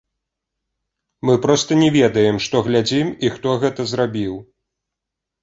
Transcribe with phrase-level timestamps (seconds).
[1.29, 4.33] Мы проста не ведаем, што глядзім, і хто гэта зрабіў.